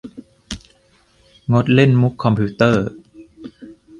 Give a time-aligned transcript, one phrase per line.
[1.51, 2.85] งดเล่นมุขคอมพิวเตอร์